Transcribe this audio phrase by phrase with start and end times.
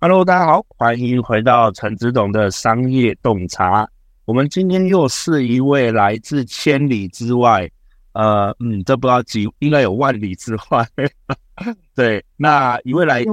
[0.00, 3.88] Hello，大家好，欢迎回到陈子董的商业洞察。
[4.26, 7.70] 我们今天又是一位来自千里之外，
[8.12, 10.86] 呃，嗯，这不知道几，应该有万里之外。
[11.96, 13.30] 对，那一位来自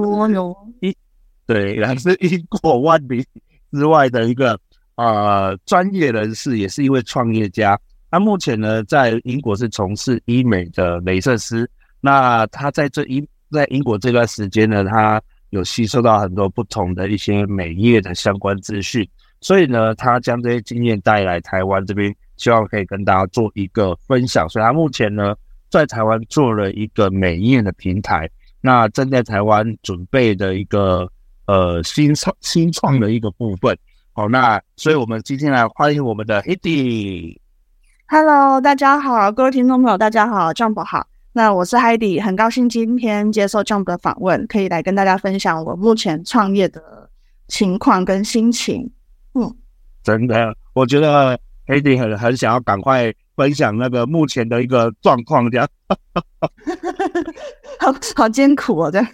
[0.80, 0.96] 一，
[1.46, 3.22] 对，来自英国万里
[3.70, 4.58] 之外的一个
[4.94, 7.78] 呃专业人士，也是一位创业家。
[8.10, 11.70] 他目前呢，在英国是从事医美的雷射师。
[12.06, 19.04] 那他在这一在英国这段时间呢，他有吸收到很多不同的一些美业的相关资讯，
[19.40, 24.48] 所以呢，他将这些经验带来台湾这边，希望可以跟大家做一个分享。
[24.48, 25.34] 所以他目前呢，
[25.68, 31.10] 在台湾做了一个美业的平台，那正在台湾准备的一个
[31.46, 33.76] 呃新创新创的一个部分。
[34.12, 37.36] 好，那所以我们今天来欢迎我们的 Heidi。
[38.06, 41.04] Hello，大家好，各位听众朋友，大家好，Jump 好。
[41.36, 47.10] 那我是 Heidi，很高兴今天接受 Jump 的访问，可以来跟大家分享我目前创业的
[47.46, 48.90] 情况跟心情。
[49.34, 49.54] 嗯，
[50.02, 55.68] 真的，我觉得 Heidi 很很想要赶快分享那个目前的一个状况，这样，
[57.80, 59.06] 好好艰苦哦，这样。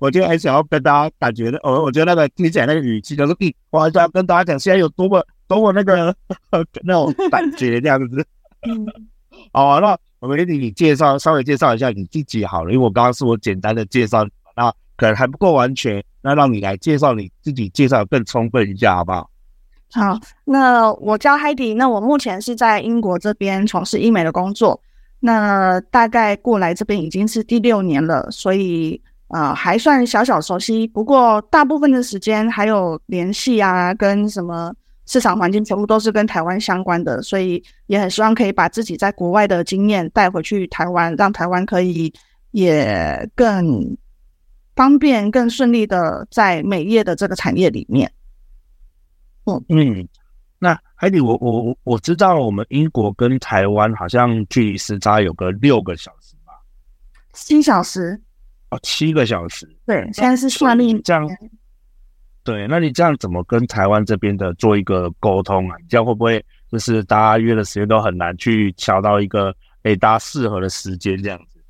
[0.00, 3.34] 我就很想要跟大家感觉的，我我觉得那个听起来那个语气就是，
[3.70, 6.14] 我还要跟大家讲现在有多么多么那个
[6.84, 8.24] 那种感觉这样子。
[8.68, 8.86] 嗯，
[9.52, 9.98] 好啊，那。
[10.22, 14.24] 我们给你介绍，稍微介绍一下你自己好了，因为我刚刚是我简单的介绍，
[14.54, 19.28] 那可能还不够完全，那让你来介绍你自己，介绍更充分一下，好不好？
[19.90, 24.80] 好，那我叫 Heidi，那我目前是在英国这边从事医美的工作，
[25.18, 34.72] 那大概过来这边已经是第六年了，所以啊、呃、还算小小熟悉，不过大部分的时间还有联系啊，跟什么。
[35.12, 42.10] 市场环境全部都是跟台湾相关的，所以也很希望可以把自己在国外的经验带回去台湾，让台湾可以
[42.52, 43.94] 也更
[44.74, 48.10] 方便、更顺利的在美业的这个产业里面。
[49.44, 50.08] 嗯嗯，
[50.58, 56.54] 那 Heidi，我我我知道我们英国跟台湾好像距离时差有个六个小时吧？
[57.34, 58.18] 七小时？
[58.70, 59.68] 哦，七个小时。
[59.84, 61.28] 对，现在是算力这样。
[62.44, 65.76] 对，那你这样怎么跟台湾这边的做一个沟通啊？
[65.80, 69.54] 你这样会不会就是大家约的时间都很难去敲到一个
[69.84, 71.60] 诶大家适合的时间这样子？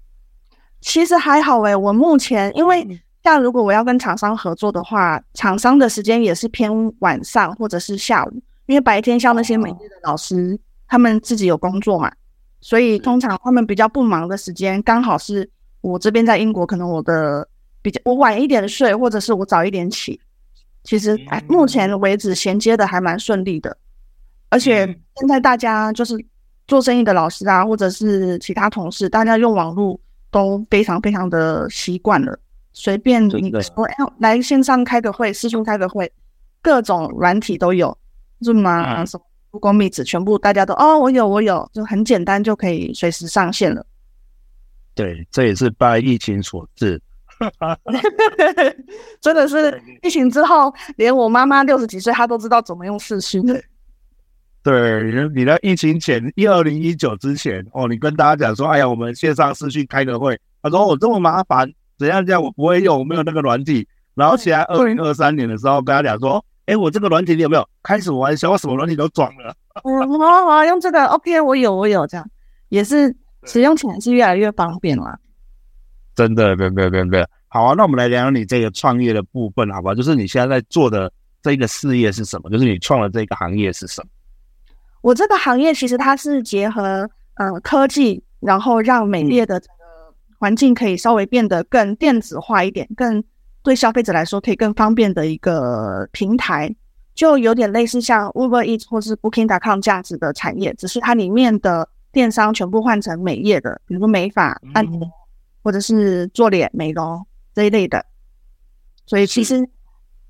[0.80, 2.86] 其实还好诶，我目前因为
[3.22, 8.32] 像如果我要跟厂商合作的话，厂商的时间也是偏晚上或者是下午，
[8.66, 12.10] 因为白天像那些美业的老师，他们自己有工作嘛，
[12.62, 15.48] 所以通常他们比较不忙的时间，刚好是
[15.82, 17.46] 我这边在英国，可能我的
[17.82, 20.18] 比较我晚一点睡，或者是我早一点起。
[20.84, 23.76] 其实，哎，目前为止衔接的还蛮顺利的，
[24.48, 24.84] 而且
[25.16, 26.14] 现在大家就是
[26.66, 29.98] 做生意的老师啊，或者是其他同事，大家用网络
[30.30, 32.36] 都非常非常的习惯了，
[32.72, 36.10] 随便你说，哎，来线上开个会，视讯开个会，
[36.60, 37.96] 各种软体都有
[38.40, 43.86] ，Zoom 啊，什么 Google Meet，全部大家都哦，我有我有，就很简单就可以随时上线了。
[44.94, 47.00] 对，这也是拜疫情所致。
[49.20, 53.42] 真的是疫情之后，连我妈妈六十几岁，她都知道怎么用视讯。
[54.62, 61.68] 对，你在疫情前一二零一九之前哦，你跟大家讲说，哎呀，我们线上视讯开个会，他说我这么麻烦，
[61.98, 63.86] 怎样这样，我不会用，我没有那个软体。
[64.14, 67.68] 然后起来二零二三年的时候，跟他讲说，哎，我这个软体你有没有？
[67.82, 69.52] 开什么玩笑，我什么软体都装了。
[69.82, 72.24] 嗯，好好用这个，OK，我有，我有，这样
[72.68, 75.18] 也是使用起来是越来越方便了。
[76.14, 79.94] 真的，没有，没有，没有，好啊，那我们来聊聊你这个创业的部分，好吧？
[79.94, 81.12] 就是你现在在做的
[81.42, 82.50] 这个事业是什么？
[82.50, 84.08] 就是你创的这个行业是什么？
[85.00, 93.22] 我这个行业其实它是结合呃科技，然后让美业的整个环境可以稍微变得更电子化一点，更
[93.62, 96.72] 对消费者来说可以更方便的一个平台，
[97.14, 105.10] 就有点类似像 Uber Eats 或是 Booking.com 这样子的产业，只是它里面的电商全部换成美业的，比如说美发、按摩。
[105.62, 108.04] 或者是做脸美容这一类的。
[109.06, 109.68] 所以其实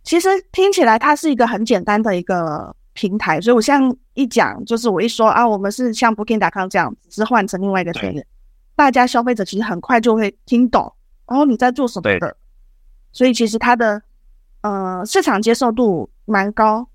[0.03, 3.41] 其实听起来它是一个很简单的一个平台。
[3.41, 8.27] 所以我像一讲，就是我一说啊，我们是像 Booking.com 这样，只是换成另外一个身份，
[8.75, 10.93] 大家消费者其实很快就会听懂，
[11.27, 12.37] 然后你在做什么的。
[13.13, 14.03] 所以其实它的
[14.63, 16.89] 呃市场接受度蛮高。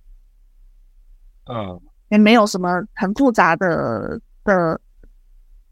[1.45, 1.79] 嗯，
[2.09, 4.81] 也没有什么很复杂的的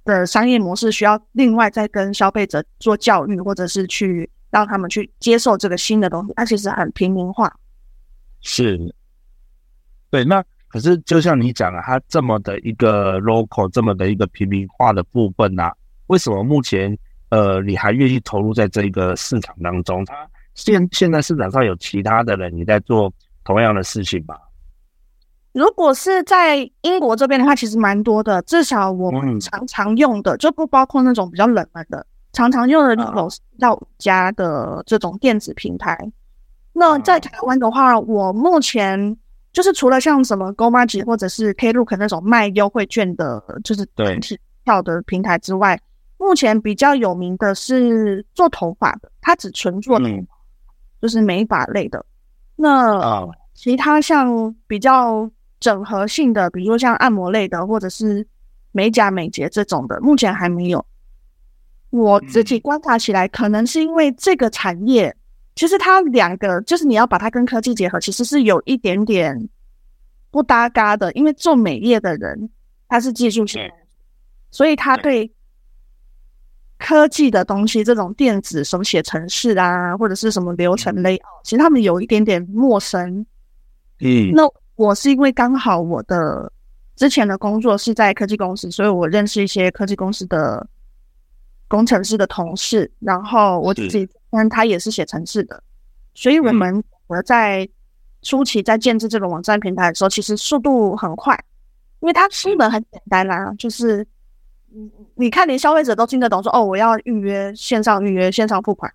[0.05, 7.53] 的商业模式需要另外再跟消费者做教育，或者是去让他们去接受这个新的东西，它其实很平民化。
[8.41, 8.79] 是，
[10.09, 10.23] 对。
[10.23, 15.73] 那可是就像你讲的，它这么的一个 local，这么的一个平民化的部分啊，
[16.07, 16.95] 为什么目前
[17.29, 20.05] 呃你还愿意投入在这一个市场当中？
[20.05, 23.11] 它现现在市场上有其他的人你在做
[23.43, 24.37] 同样的事情吗？
[25.55, 28.41] 如果是在英国这边的话，其实蛮多的。
[28.41, 35.97] 至少我们常常用的，就不包括那种比较冷门的，常常用的有到五家的这种电子平台。
[36.73, 39.15] 那在台湾的话，我目前
[39.53, 45.79] 就是除了像什么 GoMarket 或者是 Klook 那种卖优惠券的，就是团体票的平台之外，
[46.17, 50.35] 目前比较有名的是做头发的，它只纯做头发，
[51.01, 52.05] 就是美发类的。
[52.57, 55.31] 那其他像比较。
[55.65, 58.23] 整合性的，比如说像按摩类的，或者是
[58.71, 60.85] 美甲美睫这种的，目前还没有。
[61.89, 65.15] 我自己观察起来，可能是因为这个产业，
[65.55, 69.49] 其实它两个就是你要把它跟科技结合，其实是有一点点
[70.29, 71.11] 不搭嘎的。
[71.13, 72.47] 因为做美业的人
[72.87, 73.67] 他是技术型，
[74.51, 75.31] 所以他对
[76.77, 83.25] 科技的东西，这种电子手写程式啊，或者是什么流程类，其实他们有一点点陌生。
[83.99, 84.43] 嗯，那。
[84.75, 86.51] 我是因为刚好我的
[86.95, 90.67] 之前的工作是在科技公司，所以我认识一些科技公司的
[91.67, 95.63] 工程师的同事，然后我自己跟他也是写程式的，
[96.13, 97.67] 所以我们我在
[98.21, 101.33] 初期在建制这个网站平台的时候，其实速度很快，
[102.01, 104.05] 因为它基本很简单啦，就是
[104.69, 108.93] 你你看连消费者都听得懂说，说哦我要预约线上预约线上付款，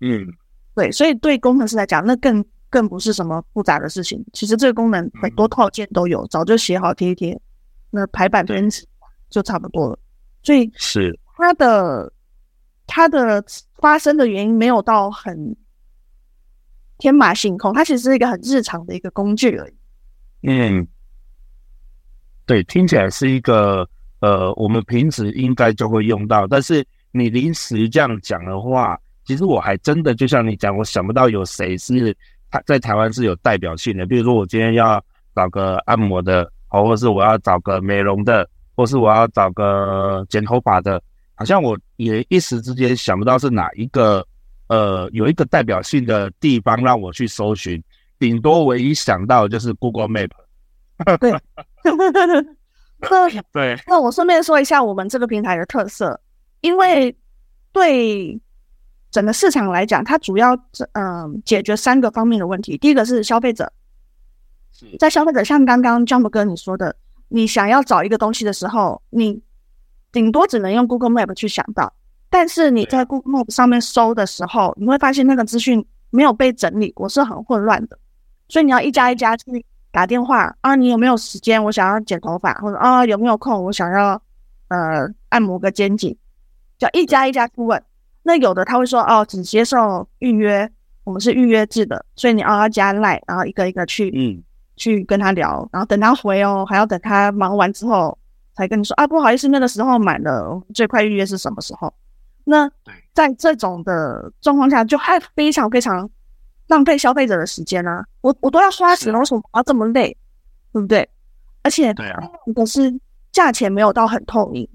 [0.00, 0.26] 嗯，
[0.74, 2.44] 对，所以对工程师来讲那更。
[2.70, 7.38] 更不是什么复杂的事情，其实这个功能很多套件都有，早就写好贴一贴，
[7.90, 8.86] 那排版编辑
[9.28, 9.98] 就差不多了。
[10.44, 12.12] 所以是它的
[12.86, 13.44] 它的
[13.78, 15.56] 发生的原因没有到很
[16.96, 19.74] 天马行空，它其实是一个很日常的一个工具而已。
[20.42, 20.86] 嗯，
[22.46, 23.84] 对，听起来是一个
[24.20, 32.16] 呃，我们平时应该就会用到，但是你临时这样讲的话，其实我还真的就像你讲，我想不到有谁是。
[32.50, 35.02] 他在台湾是有代表性的，比如说我今天要
[35.34, 41.00] 找个按摩的，或者是我要找个美容的，或是我要找个剪头发的，
[41.34, 44.26] 好像我也一时之间想不到是哪一个，
[44.66, 47.82] 呃，有一个代表性的地方让我去搜寻，
[48.18, 50.30] 顶多唯一想到就是 Google Map。
[51.18, 51.30] 对，
[52.98, 56.20] 那对，那我顺便说一下我们这个平台的特色，
[56.60, 57.16] 因为
[57.72, 58.40] 对。
[59.10, 60.54] 整个市场来讲，它主要
[60.92, 62.78] 嗯、呃、解决三个方面的问题。
[62.78, 63.72] 第一个是消费者，
[64.98, 66.94] 在消费者像刚刚 Jump 哥你说的，
[67.28, 69.42] 你想要找一个东西的时候，你
[70.12, 71.92] 顶多只能用 Google Map 去想到，
[72.28, 77.98] 但是你在 Google Map 上面搜的时候，你会发现那个资讯没有被整理过，是很混乱的。
[78.48, 81.62] 所以你要一家一家去打电话啊，你有没有时间？
[81.62, 83.64] 我想要剪头发，或者啊有没有空？
[83.64, 84.22] 我想要
[84.68, 86.16] 呃按摩个肩颈，
[86.78, 87.82] 叫一家一家去问。
[88.22, 90.70] 那有的他会说哦，只接受预约，
[91.04, 94.42] 我们是预约制的，所以你要加 line，然后一个一个去，嗯，
[94.76, 98.16] 去跟他聊，然后等他回哦，还要等他忙完之后
[98.54, 101.92] 才跟你说啊，不好意思，那个时候满了，最快预约是什么时候？
[102.44, 102.70] 那
[103.14, 106.08] 在这种的状况下，就还非常非常
[106.68, 108.04] 浪费消费者的时间啊！
[108.20, 110.14] 我我都要刷死了，为什么要这么累？
[110.72, 111.08] 对不对？
[111.62, 112.22] 而且对啊，
[112.54, 113.00] 可是
[113.32, 114.68] 价钱没有到很透明，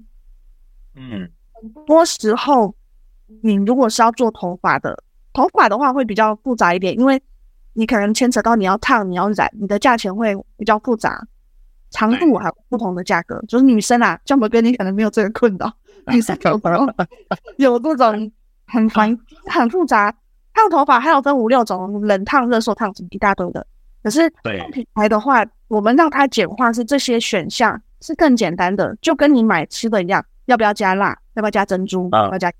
[0.96, 2.74] 嗯，很多时候。
[3.42, 5.02] 你如果是要做头发的，
[5.32, 7.20] 头发的话会比较复杂一点，因为
[7.74, 11.26] 你可能牵扯到你要烫、你要染，你的价钱会比较复杂，
[11.90, 13.42] 长度还有不同的价格。
[13.46, 15.72] 就是女生啊，这么跟你可能没有这个困扰，
[16.12, 16.70] 女生头发
[17.56, 18.32] 有这种
[18.66, 19.18] 很繁
[19.50, 20.14] 很复杂，
[20.54, 23.66] 烫头发还有分五六种，冷烫、热缩烫什么一大堆的。
[24.02, 24.30] 可是
[24.72, 32.52] 品牌的话，我们让它简化，是这些选项是更简单的，就跟你买吃的一样，要不要加辣，要不要加珍珠，要不要加。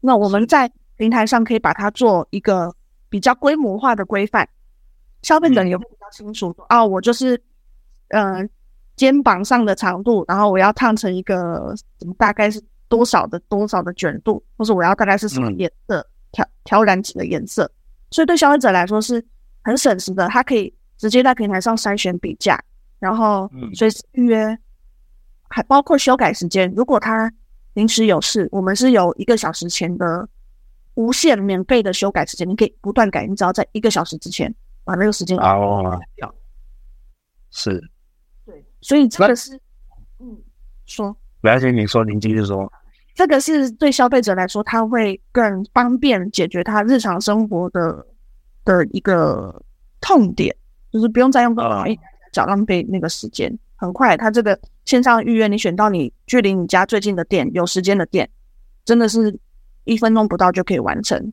[0.00, 2.74] 那我们在平台上可以把它做一个
[3.08, 4.48] 比较规模化的规范，
[5.22, 6.54] 消费者也会比较清楚。
[6.68, 7.40] 哦，我就是，
[8.08, 8.46] 呃，
[8.96, 11.74] 肩膀上的长度，然后我要烫成一个，
[12.16, 17.70] 大概是多少的多少的卷度，或者我要大概是什么颜色调调染几个颜色。
[18.10, 19.24] 所以对消费者来说是
[19.62, 22.58] 很省时的，他可以直接在平台上筛选比价，
[22.98, 24.58] 然后随时预约，
[25.48, 26.72] 还包括修改时间。
[26.74, 27.30] 如果他
[27.78, 30.28] 临时有事，我们是有一个小时前的
[30.94, 35.96] 无限免费的修改时间，你可以不断改，你只要在一个小时之前把那个时间哦，
[37.52, 37.80] 是，
[38.44, 39.54] 对，所以这个是，
[40.18, 40.36] 嗯，
[40.86, 42.68] 说，不要紧，你说，您继续说。
[43.14, 48.04] 这个是对消费者来说，他会更方便解决他日常生活的
[48.64, 49.62] 的一个
[50.00, 50.52] 痛点，
[50.90, 51.84] 就是不用再用多少
[52.32, 53.56] 脚浪费那个时间。
[53.78, 58.28] 很快，它这个线上预约，你选到你距离你家最近的店，有时间的店，
[58.84, 59.38] 真的是
[59.84, 61.32] 一分钟不到就可以完成。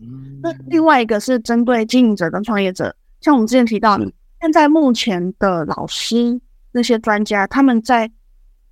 [0.00, 3.96] 嗯，那另外一个是针对经营者跟创业者，像我们之前提到，
[4.40, 6.40] 现在目前的老师
[6.72, 8.10] 那些专家，他们在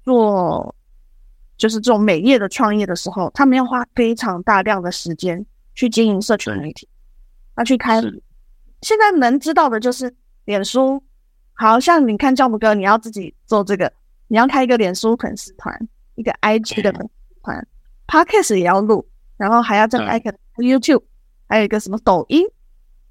[0.03, 0.75] 做。
[1.59, 6.89] 就是这种美业的创业的时候，他们要花非常大量的时间去经营社群媒体，
[7.57, 8.01] 要去开。
[8.81, 10.13] 现在能知道的就是
[10.45, 11.01] 脸书，
[11.55, 13.93] 好像你看教母哥，你要自己做这个，
[14.29, 17.69] 你要开一个脸书粉丝团，一个 IG 的粉丝团
[18.07, 19.07] ，Podcast 也要录，
[19.37, 21.03] 然后还要再开个 YouTube，
[21.49, 22.45] 还有一个什么抖音。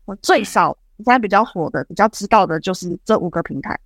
[0.06, 3.80] 我最少现在比较火的、比较知道的就是这五个平台。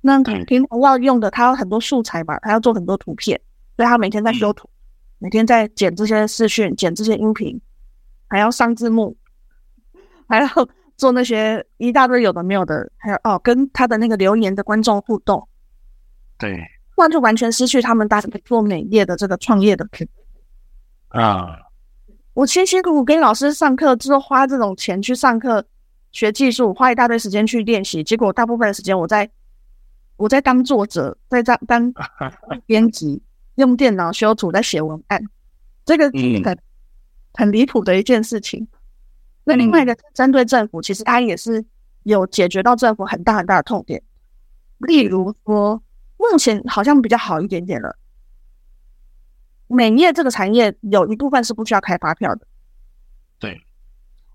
[0.00, 3.40] 那平台要用的，它有很多素材嘛，它要做很多图片。
[3.76, 4.68] 所以他每天在修图，
[5.18, 7.58] 每天在剪这些视讯，剪这些音频，
[8.28, 9.16] 还要上字幕，
[10.28, 10.46] 还要
[11.00, 15.48] 做那些一大堆有的没有的，还有哦，跟他的那个留言的观众互动。
[16.36, 16.62] 对，
[16.94, 19.88] 不然就完全失去他们大家做美业的这个创业的。
[21.08, 21.58] 啊，
[22.34, 25.64] 我辛辛苦苦跟老师上课，之后花这种钱去上课
[26.12, 29.28] 学技术，花一大堆时间去练习，结果大部分的时间我在
[30.16, 31.92] 我在当作者，在当当
[32.66, 33.22] 编辑。
[33.56, 35.22] 用电脑修图在写文案，
[35.84, 36.58] 这个很、嗯、
[37.34, 38.66] 很离谱的一件事情。
[39.44, 41.64] 那另外一个针对政府，其实它也是
[42.02, 44.02] 有解决到政府很大很大的痛点。
[44.78, 45.82] 例如说，
[46.16, 47.96] 目前好像比较好一点点了。
[49.66, 52.46] 美业这个产业有一部分是不需要开发票的。
[53.38, 53.60] 对。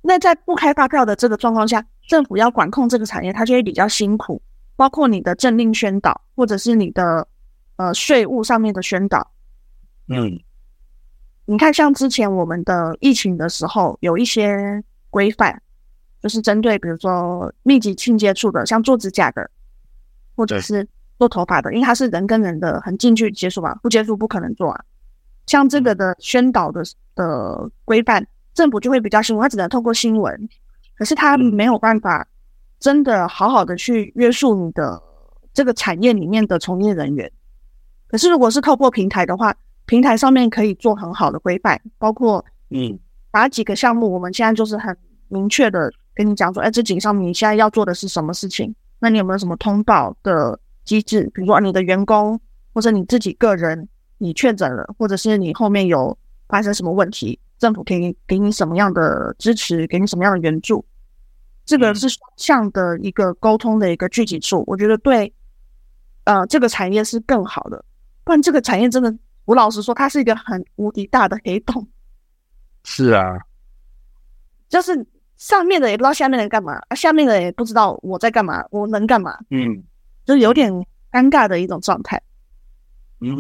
[0.02, 4.42] 那在不开发票的这个状况下，政府要管控这个产业，它就会比较辛苦。
[4.76, 7.28] 包括你的政令宣导，或者是你的。
[7.78, 9.34] 呃，税务上面的宣导，
[10.08, 10.40] 嗯，
[11.44, 14.82] 你看，像之前我们的疫情的时候，有一些
[15.16, 15.62] 规范，
[16.22, 19.50] 就是针对比如说密集性接触的，像做指甲的，
[20.36, 20.86] 或者是
[21.18, 24.84] 做头发的，因为它是人跟人的很近距离接触嘛，不接触不可能做啊。
[25.46, 26.84] 像这个的宣导的
[27.16, 30.50] 的规范，政府就会比较辛苦，它只能透过新闻，
[30.98, 32.28] 可是它没有办法
[32.78, 35.02] 真的好好的去约束你的
[35.54, 37.32] 这个产业里面的从业人员。
[38.08, 39.56] 可是，如果是透过平台的话，
[39.86, 43.00] 平台上面可以做很好的规范，包括嗯，
[43.32, 48.74] 哪几个项目，我们现在就是很明确的跟你讲说，哎，这几个项目你现在要做的是什么事情？
[49.00, 51.30] 那你有没有什么通报的机制？
[51.34, 52.40] 比如说你的员工
[52.74, 56.18] 或者你自己个人你确诊了，或者是你后面有
[56.48, 60.84] 发生什么问题，政府可以给你什么样的支持，给你什么样的援助？
[61.66, 65.34] 这个是双向的一个沟通的一个具体处，我觉得对，
[66.26, 67.84] 呃，这个产业是更好的。
[68.24, 69.12] 不然这个产业真的，
[69.46, 71.88] 我老实说，它是一个很无敌大的黑洞。
[72.84, 73.38] 是啊，
[74.70, 75.06] 就是
[75.38, 79.38] 上面的也不知道下面的干嘛，啊，下面的也不知道我在干嘛，我能干嘛？
[79.50, 79.84] 嗯，
[80.26, 80.72] 就是有点
[81.12, 82.22] 尴尬的一种状态。
[83.22, 83.36] 嗯，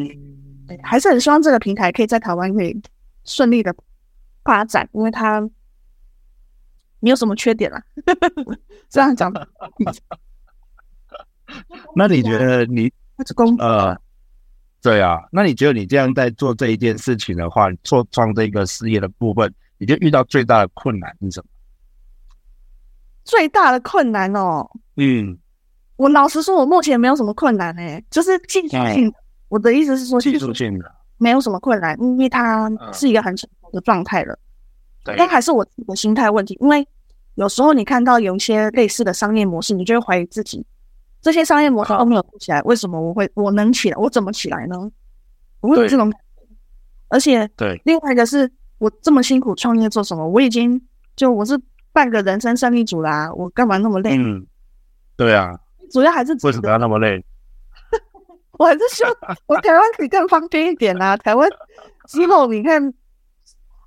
[0.83, 2.79] 还是很希望这个平台可以在台湾可以
[3.23, 3.75] 顺利的
[4.43, 5.41] 发展，因为它
[6.99, 7.81] 没有什么缺点啊。
[8.89, 9.47] 这样讲的。
[11.95, 12.91] 那你觉得你
[13.35, 13.97] 公呃？
[14.81, 21.47] 对啊，那你觉得你这样在做这一件事情的话，做创这个事业的部分，你就遇到最大的困难是什么？
[23.25, 24.65] 最大的困难哦，
[24.95, 25.37] 嗯，
[25.97, 29.17] 我老实说，我目前没有什么困难诶，就是技术性的。
[29.49, 30.85] 我的意思是说，技术性的
[31.17, 34.37] 没有什么困难，因为它是一个很成熟的状态了。
[35.17, 36.87] 但还是我自己的心态问题，因为
[37.35, 40.65] 有时候你看到有一些类似的商业模式，你就会怀疑自己。
[41.21, 43.97] 这些商业模式都没有起来，为什么我会我能起来？
[43.97, 44.75] 我怎么起来呢？
[45.61, 46.55] 我会有这种感觉。
[47.09, 50.27] 而且，对，另外一个是我这么辛苦创业做什么？
[50.27, 50.79] 我已经
[51.15, 51.59] 就我是
[51.95, 54.17] 半个人生胜利组啦，我干嘛那么累？
[54.17, 54.45] 嗯，
[55.15, 55.57] 对啊，
[55.89, 57.23] 主要还是为什么要那么累？
[58.59, 59.13] 我还是希望
[59.45, 61.15] 我台湾可以更方便一点啊！
[61.15, 61.49] 台湾
[62.09, 62.93] 之后你看，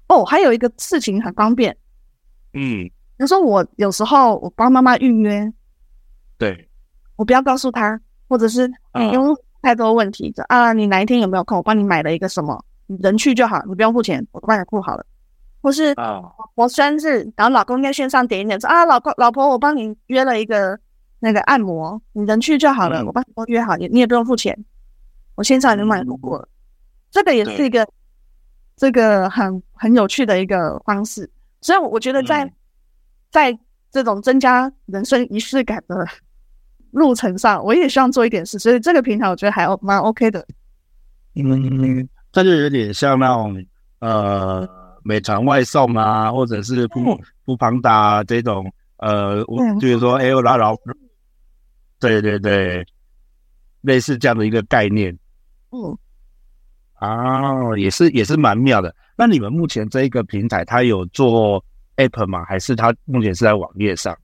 [0.08, 1.76] 哦，还有一个事情很方便，
[2.54, 5.52] 嗯，比如说我有时候我帮妈妈预约，
[6.38, 6.64] 对。
[7.16, 10.72] 我不要告诉她，或者是你用太多问题的啊！
[10.72, 11.58] 你哪一天有没有空？
[11.58, 15.04] 我帮你买了一个什么，你人去就好，你不用付钱，我帮你付好了。
[15.60, 16.22] 或是啊，
[16.54, 20.78] 我生日，然后老公在线上点一点说啊，老公老婆，我帮你约了一个
[21.18, 24.56] 那个按摩，你人去就好了，嗯、我帮你都约好，你你也不用付钱，
[25.34, 26.48] 我线上已经买过了。
[26.48, 26.54] 嗯、
[27.10, 27.86] 这个也是一个
[28.76, 31.28] 这个很很有趣的一个方式，
[31.60, 32.52] 所以我觉得在、嗯、
[33.30, 33.58] 在
[33.90, 36.06] 这种增加人生仪式感的
[36.92, 40.46] 路程上，我也希望做一点事，所以这个平台我觉得还蛮 OK 的。
[41.34, 43.66] 嗯，这就有点像那种
[43.98, 44.77] 呃。
[45.02, 50.76] 美团外送啊，或者是不不胖达这种，呃，我就是说，哎呦，老老，
[51.98, 52.84] 对对对，
[53.82, 55.16] 类似这样的一个概念。
[55.70, 55.96] 嗯，
[56.94, 58.94] 啊，也是也是蛮妙的。
[59.16, 61.64] 那你们目前这一个平台，它有做
[61.96, 62.44] App 吗？
[62.44, 64.16] 还是它目前是在网页上？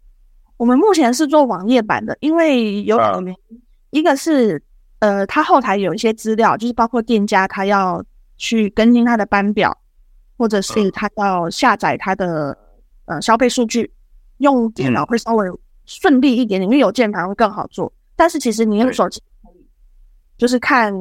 [0.57, 3.35] 我们目前是做网页版的，因为有可能
[3.91, 4.63] 一个是
[5.01, 8.05] 呃，它后台有一些资料，就是包括店家他要
[8.37, 9.77] 去更新他的班表。
[10.37, 12.57] 或者是他要下载他的
[13.05, 13.91] 呃消费数据，
[14.39, 15.47] 用电脑会稍微
[15.85, 17.93] 顺利一点点，因为有键盘会更好做。
[18.17, 19.67] 但是其实你用手机可以，
[20.37, 20.93] 就是看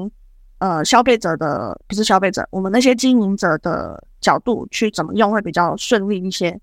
[0.59, 6.59] 呃消费者的，不是消费者，我们那些经营者的角度去怎么用会比较顺利一些。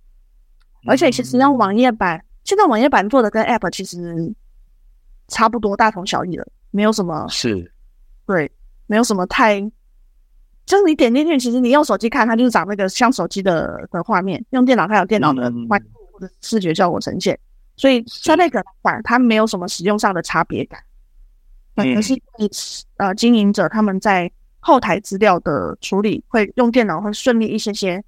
[0.86, 4.32] 而且其实用网页版，现在网页版做的跟 App 其实
[5.28, 7.72] 差不多，大同小异了，没有什么是，
[8.26, 8.50] 对，
[8.86, 9.60] 没有什么太。
[10.70, 15.76] 就是你点进去，其实你用手机看，它就是长那个像手机的的画面；用电脑看有电脑的画
[16.12, 17.36] 或者视觉效果呈现。
[17.76, 20.80] 所以在那个版，它没有什么使用上的差别感。
[21.74, 22.48] 嗯，可是你
[22.98, 28.00] 呃经营者他们在后台资料的处理，会用电脑会顺利一些些。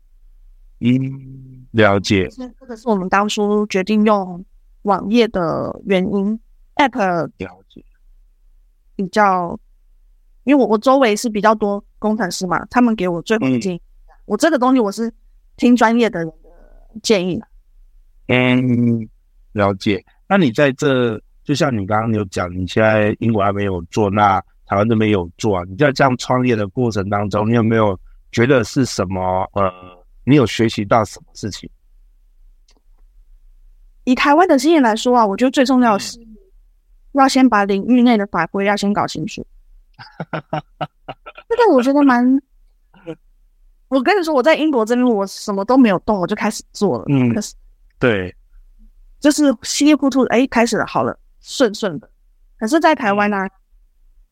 [0.79, 2.29] 嗯，了解。
[2.29, 4.45] 这个是我们当初决定用
[4.83, 6.39] 网页的原因。
[6.77, 7.85] App 了解
[8.95, 9.59] 比较。
[10.45, 13.77] 因为我我周围是比较多工程师嘛，他们给我最后的建议。
[13.77, 15.13] 嗯、我这个东西我是
[15.57, 17.41] 听专业的人的建议。
[18.29, 19.09] 嗯，
[19.53, 20.05] 了解。
[20.27, 25.65] 那你在这，就像你刚刚有讲，你现在英国还没有做，那台湾这边有做啊？
[25.69, 27.99] 你在这样创业的过程当中，你有没有
[28.31, 29.49] 觉得是什么？
[29.53, 29.71] 呃，
[30.25, 31.69] 你有学习到什么事情？
[34.05, 36.19] 以台湾的经验来说啊，我觉得最重要的是
[37.13, 39.47] 要先把领域内的法规要先搞清楚。
[40.03, 41.19] 哈哈哈哈哈！
[41.49, 42.41] 这个我觉得蛮
[43.89, 47.05] 我跟你说，我在英国这边，我什么都没有动，我就开始做了。
[47.09, 47.55] 嗯，可是
[47.99, 48.35] 对，
[49.21, 52.09] 就是稀里糊涂，哎，开始了，好了，顺顺的。
[52.59, 53.51] 可是，在台湾呢、啊，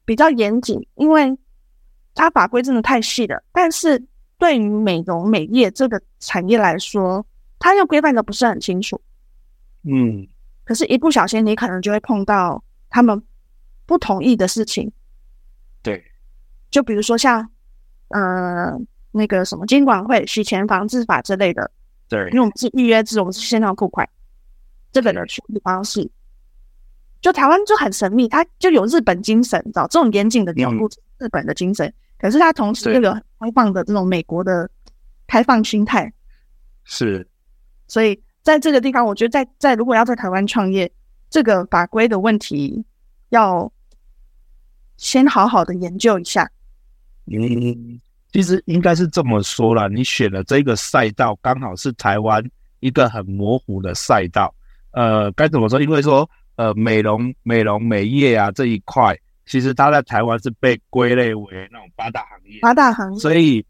[0.05, 1.37] 比较严谨，因为
[2.15, 3.43] 它法规真的太细了。
[3.53, 4.03] 但是，
[4.39, 7.25] 对于美容美业这个产业来说，
[7.59, 8.99] 它又规范的不是很清楚。
[9.83, 10.27] 嗯，
[10.65, 13.23] 可是，一不小心，你可能就会碰到他们
[13.85, 14.91] 不同意的事情。
[16.71, 17.51] 对，就比如说像，
[18.09, 18.79] 呃，
[19.11, 21.71] 那个什么监管会洗钱防治法之类的，
[22.09, 24.09] 对，因为我们是预约制，我们是线上付款，
[24.93, 26.11] 这个的处理方式，
[27.21, 34.71] 就台湾就很神秘，它就有日本精神，你知道这种严谨的角度，日本的精神，嗯、可是它同时又有很开放的这种美国的
[35.27, 36.13] 开放心态，
[36.85, 37.27] 是，
[37.89, 40.91] 所以在这个地方，我觉得在在如果要在台湾创业，
[41.29, 42.85] 这个法规的问题
[43.31, 43.71] 要。
[45.03, 46.51] 先好好的研究一下。
[47.33, 48.01] 嗯，
[48.33, 52.45] 其实应该是这么说啦，你选的这个赛道，刚好是台湾
[52.81, 54.53] 一个很模糊的赛道。
[54.93, 55.81] 呃，该怎么说？
[55.81, 59.17] 因为说，呃，美容、美容美业啊这一块，
[59.47, 62.59] 其实它在台湾是被归类为那种八大行业。
[62.61, 63.19] 八大行业。
[63.21, 63.65] 所以，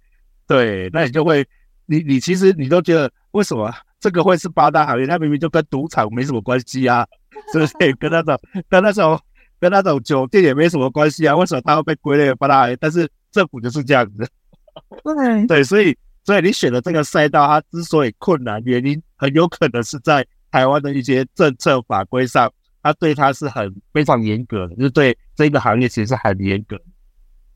[0.46, 1.46] 对，那你就会，
[1.84, 3.70] 你你其实你都觉得，为什么
[4.00, 5.06] 这个会是八大行业？
[5.06, 7.06] 它明明就跟赌场没什么关系啊，
[7.52, 7.94] 是不是？
[7.96, 9.20] 跟那种，跟那种。
[9.60, 12.76] 跟那种酒店也没什么关系啊，为什么它会被归类为八大行业？
[12.80, 14.28] 但是政府就是这样子。
[15.02, 22.50] 对对，所以所以你选的这个赛道，它之所以困难，原因很有可能是在台湾的一些政策法规上，
[22.82, 26.80] 它对它是很非常严格的，就是对这个行业其实是很严格。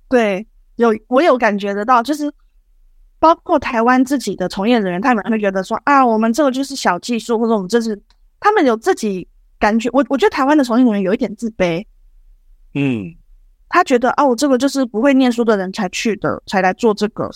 [0.08, 2.32] 对，有我有感觉得到，就是
[3.18, 8.00] 包括台湾自己的从业人员，他们会觉得说啊，我们这个就是小技术，或者我们这是
[8.38, 9.26] 他们有自己
[9.58, 9.88] 感觉。
[9.92, 11.84] 我我觉得台湾的从业人员有一点自卑。
[12.74, 13.14] 嗯，
[13.68, 17.29] 他觉得哦，我这个就是不会念书的人才去的，才来做这个。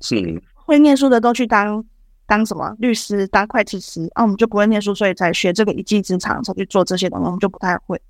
[0.00, 1.82] 是，会念书的都去当
[2.26, 8.00] 当什么律师、当会计师啊，我们就不会念书，所以才学这个一技之长，才去做这些东西，我们就不太会。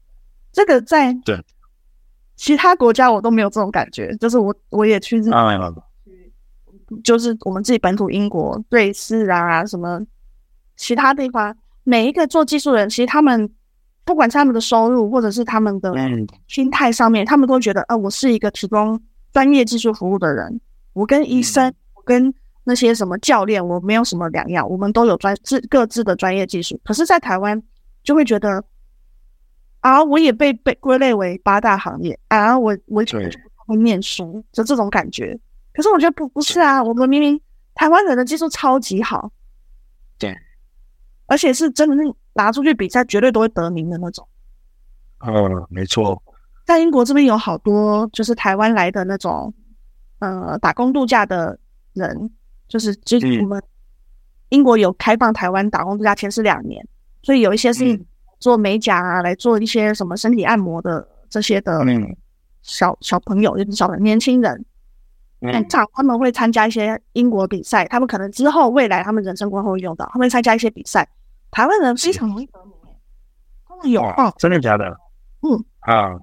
[0.53, 1.38] 这个在对
[2.35, 5.75] 其他国家我都没有这种感觉，就是我我也去日本，
[7.05, 10.01] 就是我们自己本土英国、瑞士啊什么
[10.77, 13.49] 其他地方，每一个做技术的人，其实他们。
[14.09, 15.92] 不管是他们的收入或者是他们的
[16.47, 18.99] 心态上面，他们都觉得，呃，我是一个提供
[19.35, 20.59] 专业技术服务的人，
[20.94, 22.33] 我跟医生，我跟
[22.64, 26.81] 那些什么教练，我没有什么两样，我们都有专自各自的专业技术。
[26.83, 27.62] 可是，在台湾
[28.03, 28.64] 就会觉得，
[29.81, 32.18] 啊，我也被被归类为八大行业。
[32.29, 35.38] 啊，我我就会念书，就这种感觉。
[35.75, 37.38] 可是我觉得不不是啊，我们明明
[37.75, 39.31] 台湾人的技术超级好，
[40.18, 40.35] 对，
[41.27, 42.03] 而且是真的是
[42.38, 44.27] 拿出去比赛绝对都会得名的那种。
[45.27, 46.22] 嗯，没错，
[46.64, 49.53] 在英国这边有好多就是台湾来的那种
[50.20, 51.59] 呃打工度假的
[51.94, 52.31] 人，
[52.68, 53.61] 就是就是我们
[54.51, 56.87] 英国有开放台湾打工度假签是两年，
[57.22, 58.01] 所以有一些是
[58.38, 61.85] 做美甲啊，来做一些什么身体按摩的这些的
[62.62, 64.64] 小小朋友，就是小的年轻人。
[65.40, 71.09] 嗯，常他们会参加一些英国比赛，他们可能之后未来他们人生过后会用到，他们会参加一些比赛。
[71.51, 72.73] 台湾人非常容易得名，
[73.67, 74.85] 他们有哦，真的假的？
[75.43, 76.17] 嗯啊，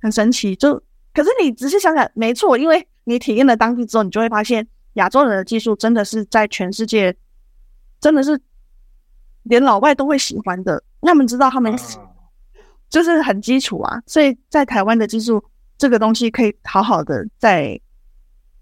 [0.00, 0.54] 很神奇。
[0.56, 0.74] 就
[1.12, 7.16] 可是你仔细想想，没错，因为你体验了当地之后，你就会发现亚洲人的技术真的是在全世界
[8.00, 8.40] 真的是
[9.44, 10.82] 连老外都会喜欢的。
[11.02, 11.74] 他们知道他们
[12.88, 15.42] 就是很基础啊，所以在台湾的技术
[15.78, 17.80] 这个东西可以好好的在。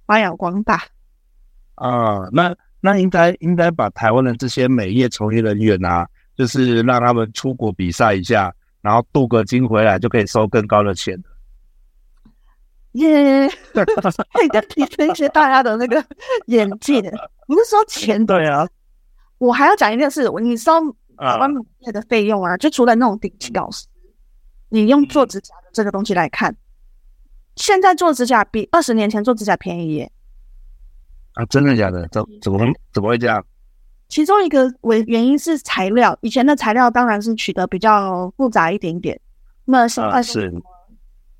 [0.09, 0.83] 发扬光大
[1.75, 2.31] 啊！
[2.33, 11.21] 那那应该应该把台湾的这些美业从业人员啊，就是让他们出国比赛一下，然后镀个金回来，就可以收更高的钱。
[12.93, 13.49] 耶！
[13.75, 13.83] 可
[14.43, 16.03] 以提升一些大家的那个
[16.47, 17.01] 眼界。
[17.47, 18.25] 不是说钱？
[18.25, 18.67] 对啊。
[19.38, 20.73] 我还要讲一件事，你收
[21.17, 23.87] 台湾美业的费用啊，就除了那种顶级老师，
[24.69, 26.57] 你用做指甲的这个东西来看。
[27.57, 30.11] 现在做指甲比二十年前做指甲便宜耶！
[31.38, 32.09] 啊，真的假的？
[32.11, 32.59] 怎怎么
[32.92, 33.44] 怎么会这样？
[34.09, 39.20] 其中一个为原因是材料，以前的材料当然是取得比较复杂一点点。
[39.64, 40.53] 那现在是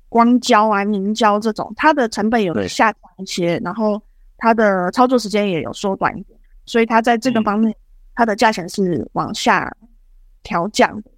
[0.07, 4.01] 光胶啊、凝胶这种，它的成本有下降一些，然后
[4.37, 7.75] 它的操作时间也有缩短一点，所以它在这个方面，
[8.15, 9.75] 它的价钱是往下
[10.43, 11.11] 调降的。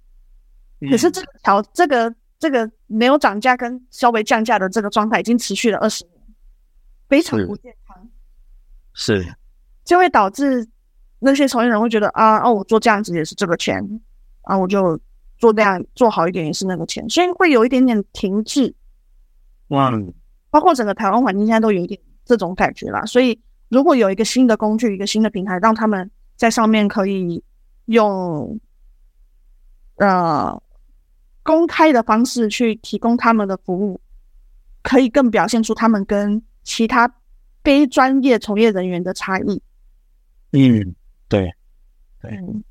[0.90, 2.12] 可是这个调这个。
[2.42, 6.14] 这个没有涨价跟稍微降价的这个状态已经持续了二十年，
[7.08, 7.81] 非常不健康。
[8.94, 9.34] 是，
[9.84, 10.68] 就会导致
[11.18, 13.82] 那些从业人会觉得啊，哦，我做这样子也是这个钱
[14.42, 14.98] 啊，我就
[15.38, 18.74] 做这样做好一点也是那个钱，所以会有一点点停滞。
[19.68, 19.92] 哇，
[20.50, 23.04] 包括整个台湾环境现在都有一点这种感觉啦。
[23.06, 27.42] 所以如果有一个新的工具，一个新的平台，让他们在上面可以
[27.86, 28.58] 用，
[29.96, 30.62] 呃。
[31.44, 34.00] 公开的方式去提供他们的服务，
[34.80, 37.12] 可以更表现出他们跟其他
[37.62, 39.62] 非专业从业人员的差异。
[40.52, 40.94] 嗯，
[41.28, 41.52] 对，
[42.20, 42.62] 对，嗯、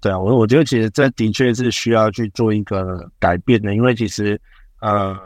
[0.00, 4.40] 对啊，我我觉得其实这的确是需要去做一个改变的，因为其实
[4.80, 5.16] 呃，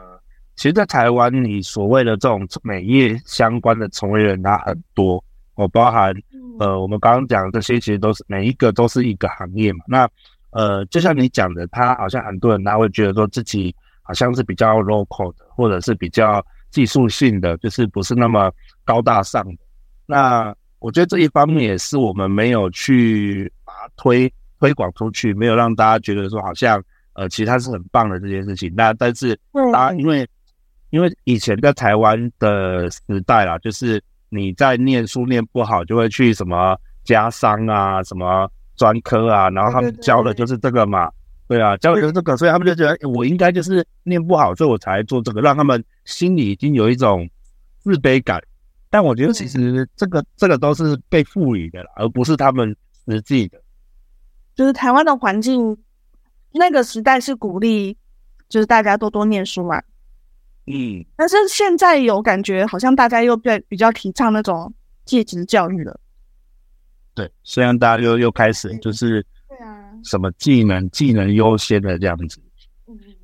[0.55, 5.23] 其实，在台湾，你所谓的这种美业相关的从业人他很多，
[5.55, 6.15] 我包含
[6.59, 10.09] 呃，我们刚刚讲的这些，其实都是每一个都是一个行业嘛，那。
[10.51, 16.43] 呃，就像你讲的，他好像很多人他会觉得说自己好像是比较 local 的，或者是比较
[16.77, 18.53] 技术性的，就是不是那么
[18.85, 19.57] 高大上的。
[20.05, 26.83] 那我觉得这一方面也是我们没有去把它推推广出去，没有让大家觉得说好像
[27.15, 28.71] 呃，其实它是很棒的这件事情。
[28.77, 29.35] 那但是
[29.73, 30.29] 大家因为
[30.91, 38.47] 因为以前在台湾的时代啦，就是你在念书念不好，就会去什么家商啊，什么。
[38.77, 41.11] 专科啊，然后他们教的就是这个嘛，
[41.49, 47.29] 对，啊，教的就是这个，所以他们就觉得、欸、我应该就是念不好，所以我才做这个，让他们心里已经有一种
[47.79, 48.43] 自卑感。
[48.91, 53.61] 但我觉得其实这个这个都是被赋予的啦，而不是他们实际的。
[54.55, 55.77] 就是台湾的环境，
[56.53, 57.97] 那个时代是鼓励，
[58.49, 59.83] 就是大家多多念书嘛。
[60.67, 61.05] 嗯。
[61.15, 64.73] 但是现在有感觉，好像大家又对比较提倡那种
[65.05, 66.01] 技职教育了。
[67.15, 69.25] 对，虽然大家又又开始就是，
[69.57, 72.41] 对啊，什么技能技能优先的这样子，
[72.87, 73.15] 嗯嗯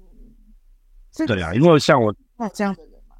[1.18, 3.14] 嗯，对啊，因为像我那这样的人嘛，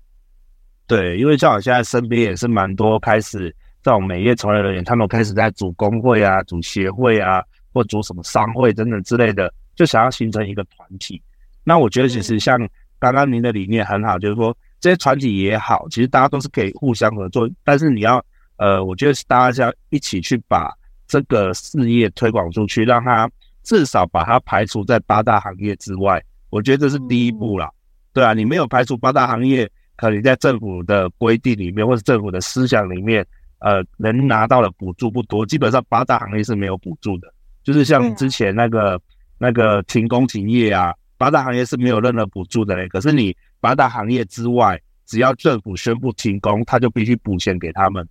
[0.87, 11.21] 对，因为像我现在身边也是蛮多开始这种美业从业人员，他们开始在组工会啊、组协会啊，或组什么商会等等之类的，就想要形成一个团体。
[11.65, 12.59] 那我觉得其实像
[12.99, 18.25] 刚刚您的理念很好，就是说这些团体也好，其实大家都是可以互相合作，但是你要。
[18.59, 20.73] 呃，我觉得是大家要一起去把
[21.13, 23.31] 这个事业推广出去，让它
[23.63, 26.19] 至少把它排除在八大行业之外。
[26.49, 27.71] 我觉得这是第一步啦，
[28.15, 33.27] 对啊，你没有排除八大行业，可能在政府的规定里面或者政府的思想里面，
[33.59, 37.31] 呃，能拿到的补助不多，基本上八大行业是没有补助的。
[37.63, 38.99] 就是像之前那个
[39.37, 42.89] 那个停工停业啊，八大行业是没有任何补助的嘞。
[42.89, 48.09] 可是你八大行业之外，只要政府宣布停工，他就必须补钱给他们。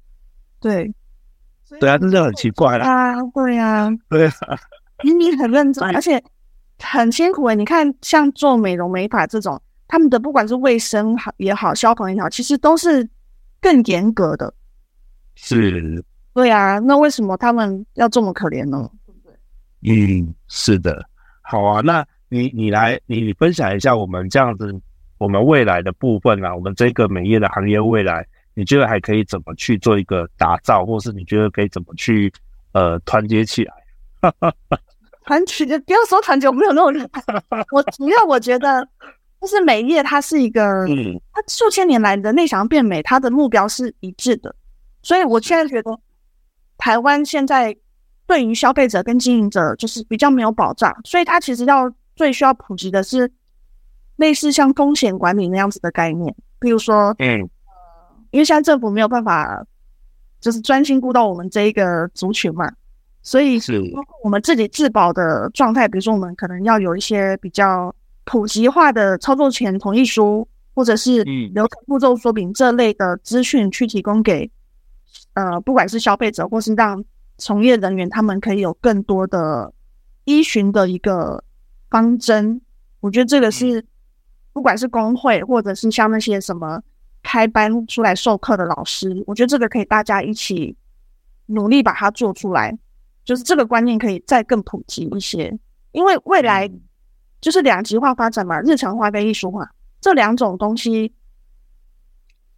[0.59, 0.93] 对，
[1.79, 3.15] 对啊，这就很奇怪了啊！
[3.33, 4.59] 对啊，对啊，
[5.03, 6.21] 明明很认真，而且
[6.79, 7.55] 很辛苦诶。
[7.55, 13.07] 你看，像做美容美发这种，他们的不管是卫生好也好，消防也好，其实都是
[13.59, 14.53] 更严格的。
[15.35, 16.03] 是。
[16.33, 18.89] 对啊，那为什么他们要这么可怜呢？
[19.05, 20.21] 对不对？
[20.21, 21.05] 嗯，是的。
[21.41, 24.73] 好啊，那你你来你你分享一下我们这样子
[25.17, 32.31] 我们未来的部分啊，我们这个美业的行业未来，你觉得还可以怎么去做一个打造，或是你觉得可以怎么去
[32.73, 33.73] 呃团结起来？
[35.25, 37.65] 团结，不要说团结，我没有那种厉害。
[37.71, 38.87] 我主要我觉得，
[39.39, 44.55] 就是美业它是一个，嗯，它数千年来的内想要变美，它的目标是一致的，
[45.01, 45.99] 所以我现在觉得。
[46.83, 47.77] 台湾现在
[48.25, 53.31] 对于消费者跟经营者就是比较没有保障，所以它其实要最需要普及的是
[54.15, 57.47] 类似像风险管理那样子的概念，比如说，嗯，
[58.31, 59.65] 因为现在政府没有办法
[60.39, 62.71] 就是专心顾到我们这一个族群嘛，
[63.21, 63.81] 所以是
[64.23, 74.49] 我们自己自保的状态，比如说我们可能要有一些比较普及化的操作权同意书，或者是流程步骤说明这类的资讯去提供给。
[75.33, 77.03] 呃，不管是消费者或是让
[77.37, 79.73] 从业人员，他们可以有更多的
[80.25, 81.43] 依循的一个
[81.89, 82.61] 方针。
[82.99, 83.85] 我觉得这个是，
[84.53, 86.81] 不管是工会或者是像那些什么
[87.23, 90.75] 开班出来授课的老师，我觉得这个可以大家一起
[91.45, 92.77] 努力把它做出来。
[93.23, 95.55] 就是这个观念可以再更普及一些，
[95.91, 96.69] 因为未来
[97.39, 99.69] 就是两极化发展嘛，日常化跟艺术化
[100.01, 101.13] 这两种东西。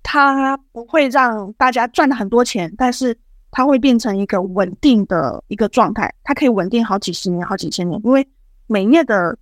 [0.02, 3.18] 它不会让大家赚了很多钱，但是
[3.52, 8.00] 它会变成一个稳定的一个状态，它可以稳定好几十年、好几千年。
[8.04, 8.28] 因为
[8.68, 9.38] 美业的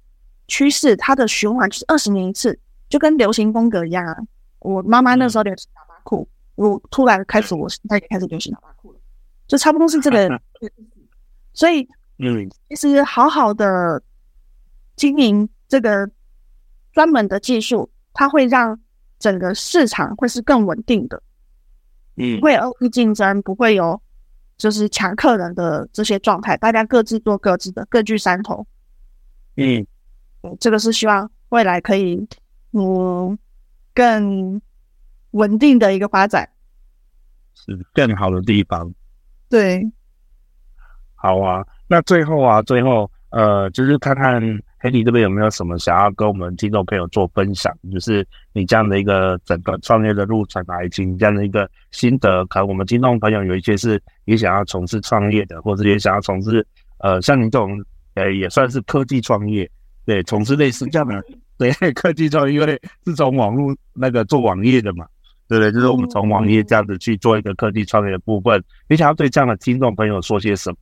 [0.48, 2.58] 趋势，它的循环就是二十年一次，
[2.90, 4.16] 就跟流行风格一样啊。
[4.62, 9.00] 我妈妈那时候流行喇叭裤，我突然开始，我现在也开始流行喇叭裤了，
[9.46, 10.42] 就差不多是这个。
[11.54, 14.02] 所以，嗯，其实好好的
[14.96, 16.10] 经营这个
[16.94, 18.80] 专门的技术，它会让。
[19.22, 21.22] 整个市场会是更稳定的，
[22.16, 24.02] 嗯，不会恶意竞争，不会有
[24.58, 28.66] 就是抢客人的这些状态，大家各自做各自的，各据山头，
[29.58, 29.86] 嗯，
[30.60, 32.28] 这个是希望未来可以
[32.72, 33.38] 嗯
[33.94, 34.62] 更
[35.32, 36.50] 稳定的一个发展，
[37.54, 38.94] 是更好的地方，
[39.50, 39.84] 对，
[41.16, 44.42] 好啊，那最后啊，最后呃，就是看看。
[44.84, 47.72] 黑迪这边有没有什么想要跟我们听众朋友做分享？
[47.94, 52.44] 就是你这样的一个整个创业的路程来，以及你这样的一个心得。
[52.48, 56.66] 可能我们听众朋友有一些是也想要从事创业的，或者也想要从事
[56.98, 57.80] 呃，像你这种
[58.16, 59.70] 呃，也算是科技创业，
[60.04, 61.24] 对，从事类似这样的
[61.70, 65.06] 对 科技创业，因为是从网络那个做网页的嘛，
[65.48, 65.72] 对不对？
[65.72, 68.64] 就是我们从网页这样子去做一个科技创业的部分。
[68.90, 70.78] 你想要对这样的听众朋友说些什么？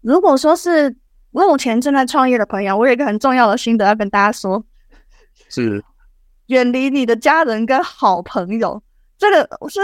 [0.00, 0.96] 如果说是。
[1.36, 4.64] 目前正在创业的朋友，我有一个很重要的心得要跟大家说，
[5.48, 5.82] 是
[6.46, 8.80] 远离你的家人跟好朋友。
[9.18, 9.82] 这个我说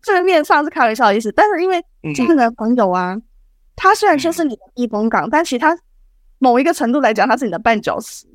[0.00, 1.84] 正面上是开玩笑的意思，但是因为
[2.14, 3.14] 这样的朋友啊，
[3.76, 5.78] 他虽然说是你的避风港，但其他
[6.38, 8.26] 某一个程度来讲，他是你的绊脚石，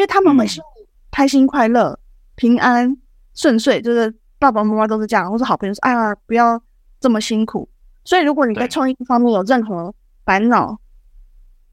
[0.00, 2.00] 因为他们很希望你开心、快乐、
[2.34, 2.96] 平安、
[3.34, 6.58] 顺遂，就是爸爸妈妈都是这样，或是好朋友说：“哎呀，不要
[6.98, 7.68] 这么辛苦。”
[8.02, 10.78] 所以，如果你在创业方面有任何烦恼，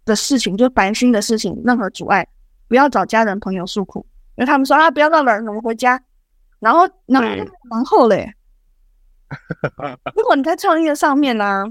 [0.03, 2.27] 的事情就是烦心的事情，任何阻碍，
[2.67, 6.03] 不要找家人朋友诉苦，因为他们说啊，不要闹了，我们回家。
[6.59, 7.29] 然后，然后
[7.69, 8.33] 然后嘞，
[10.13, 11.65] 如果你在创业上面呢、啊、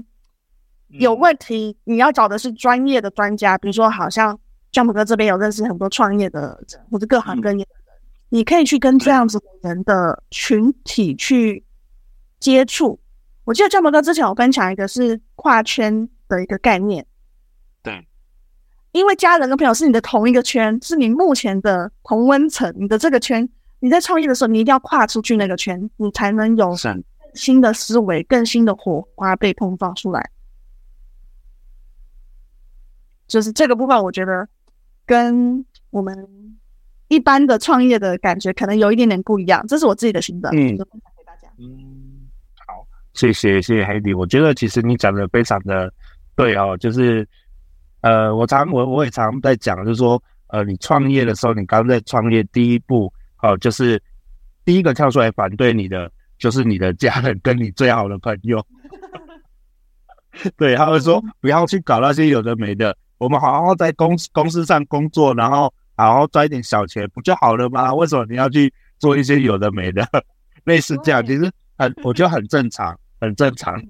[0.87, 4.39] 有问题，你要找的是专业的专家，比如说，好像
[4.71, 7.95] Jump 哥这边有认识很多创业的人，或者各行各业的人，
[8.29, 11.63] 你可以去跟这样子的人的群体去
[12.39, 12.99] 接触。
[13.43, 17.05] 我记得 Jump 哥之前有分享一个是跨圈的一个概念。
[17.81, 18.05] 对
[18.91, 23.47] 因为家人跟朋友是你的同一个圈，是你目前的同温层，你的这个圈，
[23.79, 26.75] 你在创业的时候，你一定要跨出去那个圈，你才能有
[27.33, 30.31] 新的思维、更新的火花被碰撞出来。
[33.27, 34.47] 就是这个部分，我觉得
[35.07, 36.15] 跟我们
[37.07, 41.47] 一般的创业的感觉可能有一点点不一样，这是我自己的心得，嗯，分享给大家。
[41.57, 42.29] 嗯，
[42.67, 45.91] 好，谢谢谢谢黑迪，我觉得其实你讲的非常的
[46.35, 47.27] 对哦，就是。
[48.01, 54.01] 呃，我常我我也常在讲，就是说，呃，你创业的时候，你刚在创业第一步，哦、呃，就是
[54.63, 58.63] 第一个跳出来反对你的，就是你的家人跟你最好的朋友。
[60.55, 67.93] 对，他会说 不要去搞那些有的没的，我们好好在公公司上工作，然后好好赚一点小钱，不就好了吗？
[67.93, 70.07] 为什么你要去做一些有的没的？
[70.65, 73.81] 类似这样，其实很，我觉得很正常，很正常。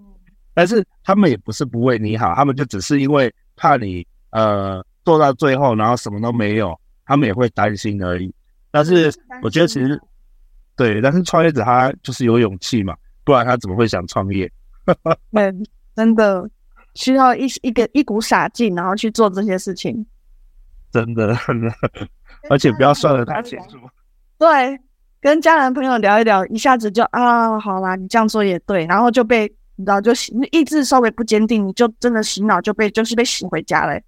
[0.54, 8.34] 但是他们也不是不为你好，他们就只是因为怕你呃做到最后，然后什么都没有，他们也会担心而已。
[8.72, 10.00] 但是我觉得其实
[10.76, 14.52] 对，但是创业者他就是有勇气嘛，不然他怎么会想创业？
[15.32, 15.54] 对，
[15.96, 16.50] 真的
[16.98, 20.06] 需要一一个一股傻劲，然后去做这些事情。
[20.92, 21.72] 真的，真的，
[22.50, 23.78] 而且不要算得太清楚。
[24.40, 24.80] 对，
[25.22, 30.12] 跟家人朋友聊一聊，一下子就啊，好啦，你这样做也对，然后就被你知道，就
[30.52, 34.00] 意志稍微不坚定，你就真的洗脑，就被就是被洗回家了。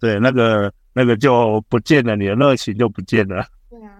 [0.00, 3.44] 对，那个那个就不见了，你的热情就不见了。
[3.68, 3.92] 对啊，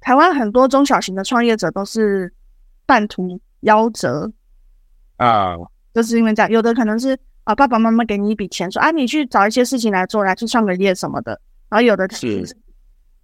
[0.00, 2.32] 台湾很多中小型的创业者都是
[2.86, 4.30] 半途夭折。
[5.16, 5.56] 啊，
[5.92, 11.40] 就是因为这样，有的可能是啊，爸爸妈妈给你一笔钱，说啊，你去找一些事情来做，来去创个业什么的。
[11.68, 12.44] 然后有的是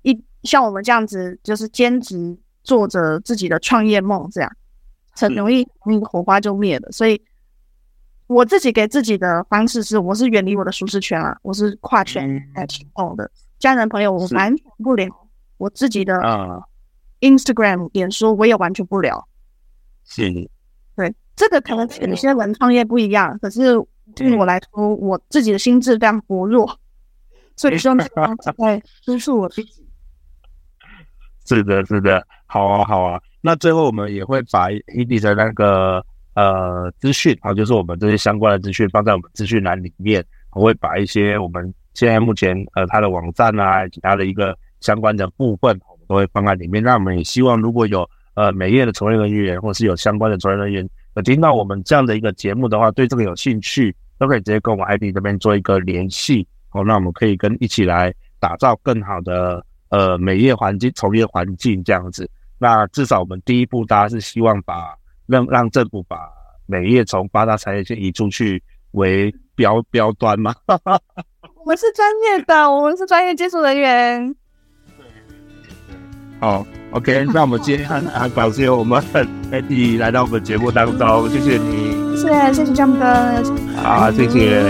[0.03, 4.51] 一像我们这样子，就是兼职做着自己的创业梦，这样
[5.11, 6.91] 很容易那个火花就灭了。
[6.93, 7.21] 所以
[8.27, 13.31] 我自己给自己的方式是，我是远离我的舒适圈啊，我是跨圈来行动的。
[13.59, 15.09] 家人朋友我完全不聊，
[15.59, 16.61] 我自己的啊
[17.21, 19.29] Instagram、脸书我也完全不聊。
[20.05, 20.31] 是。
[20.95, 23.77] 对，这个可能有些人创业不一样，可是
[24.15, 26.79] 对于我来说，我自己的心智非常薄弱，
[27.57, 28.05] 所以说呢，
[28.41, 29.87] 在督促我自己。
[31.47, 33.21] 是的，是的，好啊，好啊。
[33.41, 46.83] 那最后我们也会把 Edith 的那个呃资讯啊，就是我们这些相关的资讯放在我们资讯栏里面，我会把一些我们现在目前呃他的网站啊，以及他的一个相关的部分，我们都会放在里面。
[46.83, 48.09] 那我们也希望如果有。
[48.37, 50.87] 呃，美业的从业人员，或是有相关的从业人员，
[51.17, 62.31] 有听到我们这样的一个节目的话，对这个有兴趣，都可以直接跟我们 ID 这边做一个联系，哦，那我们可以跟一起来打造更好的呃美业环境、从业环境这样子。
[62.59, 64.95] 那至少我们第一步，大家是希望把
[65.27, 66.19] 让让政府把
[66.67, 70.55] 美业从八大产业线移出去为标标端嘛。
[71.57, 74.37] 我们是专业的，我们是专业技术人员。
[76.41, 76.67] 好。
[76.93, 79.03] OK， 那我们今天很感谢我们
[79.53, 83.05] Eddie 来到我们节目当中，谢谢你，谢谢谢谢江哥，
[83.83, 84.63] 好，谢谢，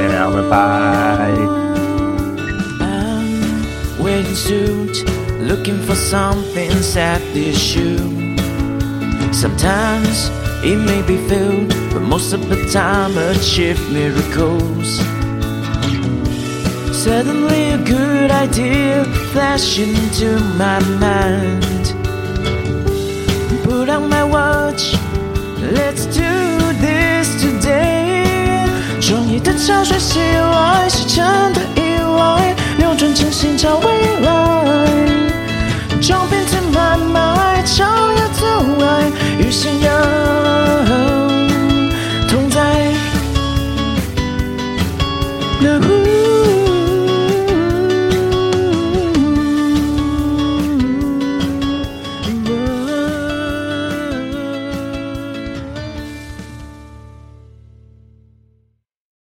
[17.09, 17.13] 我
[20.59, 21.05] 们拜。
[23.65, 24.97] Put on my watch,
[25.73, 26.23] let's do
[26.81, 28.67] this today。
[29.01, 31.81] 创意的潮水袭来，是真的意
[32.19, 33.87] 外，扭转真心找未
[34.23, 34.87] 来。
[36.01, 38.45] 将变成买卖，超越阻
[38.85, 39.95] 碍，与信仰